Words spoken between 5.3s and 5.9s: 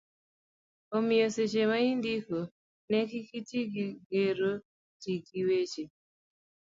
weche